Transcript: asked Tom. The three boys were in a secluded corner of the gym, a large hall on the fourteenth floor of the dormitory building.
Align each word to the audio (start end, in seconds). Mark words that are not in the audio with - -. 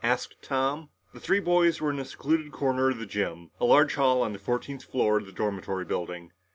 asked 0.03 0.41
Tom. 0.41 0.89
The 1.13 1.19
three 1.19 1.39
boys 1.41 1.79
were 1.79 1.91
in 1.91 1.99
a 1.99 2.05
secluded 2.05 2.51
corner 2.51 2.89
of 2.89 2.97
the 2.97 3.05
gym, 3.05 3.51
a 3.59 3.65
large 3.65 3.93
hall 3.93 4.23
on 4.23 4.33
the 4.33 4.39
fourteenth 4.39 4.83
floor 4.83 5.19
of 5.19 5.27
the 5.27 5.31
dormitory 5.31 5.85
building. 5.85 6.31